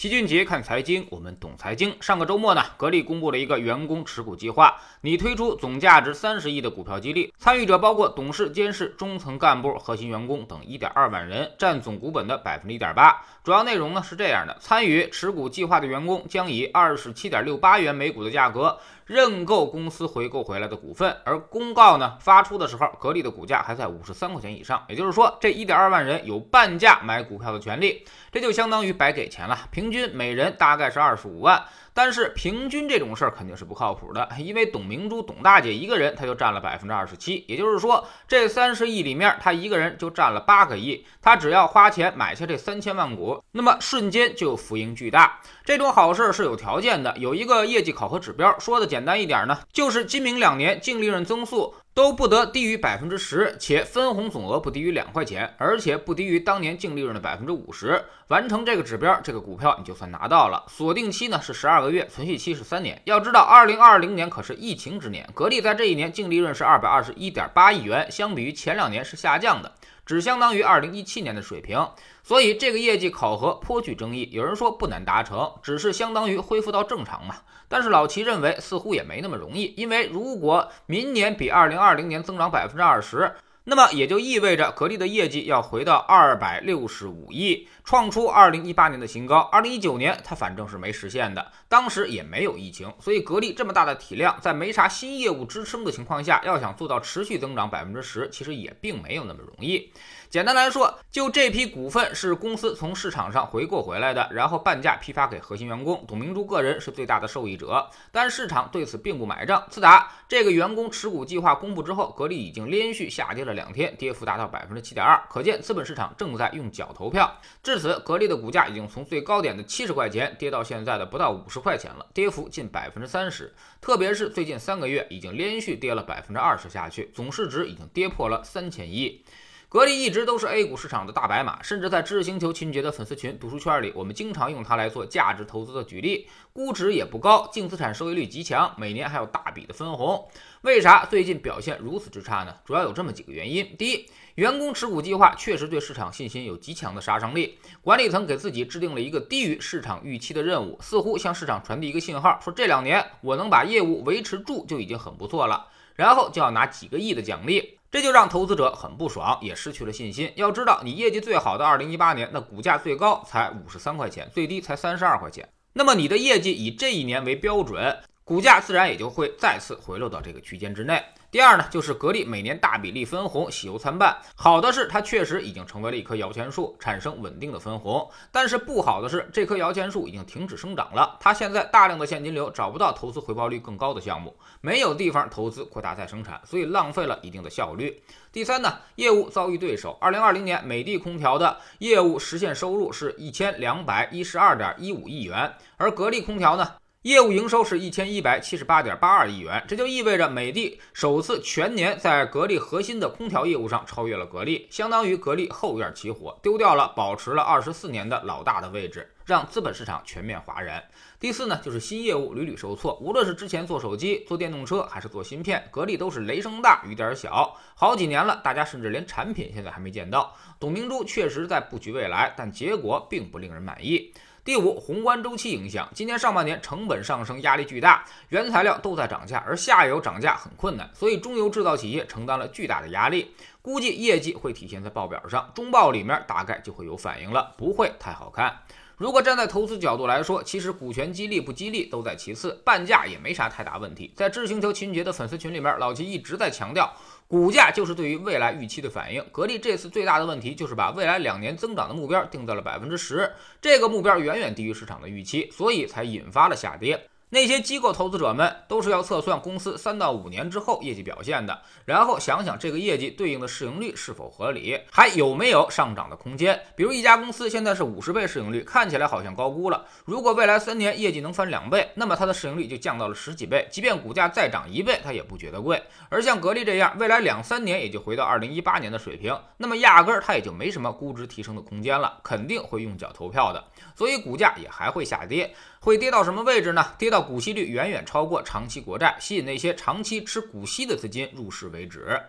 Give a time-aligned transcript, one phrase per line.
[0.00, 1.94] 齐俊杰看财经，我们懂财经。
[2.00, 13.22] 上个周末呢，格力公布了一个员工持股计划，拟推出总价值三十亿的股票激励，参与者包括董事、监事、中层干部、核心员工等一点二万人，占总股本的百分之一点八。
[13.44, 29.68] 主要内容呢是这样的：参与持股计划的员工将以二十七点六八元每股的价格认购公司回购回来的股份，而公告呢发出的时候，格力的股价还在五十三块钱以上，也就是说，这一点二万人有半价买股票的权利，这就相当于白给钱了。
[29.90, 31.60] 平均每人大概是二十五万，
[31.92, 45.40] 但是平均这种事儿肯定是不靠谱的， 因为董明珠董大姐一个人她就占了百分之二十七，也就是说这三十亿里面她一个人就占了八个亿，她只要花钱买下这三千万股，那么瞬间就浮盈巨大。
[45.64, 51.74] 这种好事是有条件的，有一个业绩考核指标，说的简单一点呢，就是今明两年净利润增速。
[51.92, 58.02] 都不得低于百分之十，且分红总额不低于两块钱，而且不低于当年净利润的百分之五十。
[58.28, 60.64] 完成这个指标，这个股票你就算拿到了。
[60.68, 63.02] 锁定期呢是十二个月，存续期是三年。
[63.04, 69.72] 要知道，二零二零年可是疫情之年，格力在这一年净利润是二百二十一点八亿元，相比于前两年是下降的。
[70.06, 71.88] 只相当于二零一七年的水平，
[72.22, 74.28] 所以这个业绩考核颇具争议。
[74.32, 77.36] 有人说不难达成，只是相当于恢复到正常嘛。
[77.68, 83.32] 但是老齐认为似乎也没那么容易，因为如果明年比二零二零年增长百分之二十。
[83.70, 89.38] 那么也就意味着格力的业绩要回到二百六十五亿，创出二零一八年的新高。
[89.38, 99.92] 二零一九年它反正是没实现的，当时也没有疫情，所以格力这么大的体量，在没啥新业务支撑的情况下，要想做到持续增长百分之十，其实也并没有那么容易。
[100.28, 109.64] 简单来说，就这批股份是公司从市场上回购回来的，然后半价批发给核心员工，董明珠个人是最大的受益者，但市场对此并不买账。
[109.70, 117.30] 自打这个员工持股计划公布之后，格力已经连续下跌了两天，跌幅达到百分之七点二，可见资本市场正在用脚投票。
[117.62, 123.52] 至此，格力的股价已经从最高点的七十块钱跌到现在的不到五十块钱了，跌幅近百分之三十。
[123.78, 129.22] 特别是最近三个月，已经连续跌了百分之二十下去，总市值已经跌破了三千亿。
[129.70, 136.28] 格力一直都是 A 股市场的大白马，甚至在知识星球秦杰的粉丝群、读书圈里，我们经常用它来做价值投资的举例。
[136.52, 140.28] 估值也不高，净资产收益率极强，每年还有大笔的分红。
[140.62, 142.52] 为啥最近表现如此之差呢？
[142.64, 157.76] 主要有这么几个原因：第一，员工持股计划确实对市场信心有极强的杀伤力，管理层给自己制定了一个低于市场预期的任务，似乎向市场传递一个信号，说这两年我能把业务维持住就已经很不错了，然后就要拿几个亿的奖励。
[157.90, 160.32] 这就让投资者很不爽，也失去了信心。
[160.36, 165.48] 要知道，你业绩最好的二零一八年，那股价最高才五十三块钱，最低才三十二块钱。
[165.72, 167.98] 那么你的业绩以这一年为标准，
[168.30, 171.02] 股价自然也就会再次回落到这个区间之内。
[171.32, 174.16] 第二呢，就是格力每年大比例分红，喜忧参半。
[174.36, 178.08] 好的是，它确实已经成为了一棵摇钱树，产生稳定的分红。
[178.30, 181.16] 但是不好的是，这棵摇钱树已经停止生长了。
[181.18, 188.00] 它现在大量的现金流找不到投资回报率更高的项目，没有地方投资扩大再生产，所以浪费了一定的效率。
[188.30, 189.98] 第三呢，业务遭遇对手。
[190.00, 196.74] 二零二零年，美的空调的业务实现收入是一千两百一十二点一五亿元，而格力空调呢？
[197.04, 210.84] 业务营收是一千一百七十八点八二亿元，这就意味着美的首次全年在格力核心的空调业务上超越了格力，相当于格力后院起火，丢掉了保持了二十四年的老大的位置，让资本市场全面哗然。
[211.18, 220.36] 第四呢，就是新业务屡屡受挫，无论是之前做手机、做电动车，还是做芯片，格力都是雷声大雨点小，好几年了，大家甚至连产品现在还没见到。
[220.58, 224.12] 董明珠确实在布局未来，但结果并不令人满意。
[224.42, 225.86] 第五，宏观周期影响。
[225.94, 233.34] 今年上半年成本上升压力巨大，原材料都在涨价，而下游涨价很困难，所以中游制造企业承担了巨大的压力。
[233.60, 238.56] 估计业绩会体现在报表上，中报里面大概就会有反应了，不会太好看。
[239.00, 244.12] 如果站在投资角度来说，其实股权激励不激励都在其次，半价也没啥太大问题。
[244.14, 246.94] 在智星球秦杰的粉丝群里面，老齐一直在强调。
[247.26, 249.24] 股价就是对于未来预期的反应。
[249.32, 257.08] 格力这次最大的问题就是把未来两年增长的目标定在了百分之十，这个目标远远低于市场的预期，所以才引发了下跌。
[257.32, 266.60] 那些机构投资者们都是要测算公司三到五年之后业绩表现的，然后想想这个业绩对应的市盈率是否合理，还有没有上涨的空间。
[266.74, 269.84] 比如一家公司现在是五十倍市盈率，看起来好像高估了。
[270.04, 275.80] 如果未来三年业绩能翻两倍，那么它的市盈率就降到了十几倍，即便股价再涨一倍，它也不觉得贵。
[276.08, 285.54] 而像格力这样，未来两三年也就回到二零一八年的水平，那么压根儿它也就没什么估值提升的空间了，肯定会用脚投票的，所以股价也还会下跌。
[285.82, 286.84] 会跌到什么位置呢？
[286.98, 292.20] 跌到股息率远远超过长期国债，吸引那些长期吃股息的资金入市为止。